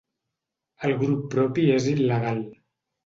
El 0.87 0.95
grup 1.03 1.21
propi 1.35 1.67
és 1.75 1.89
il·legal 1.93 2.45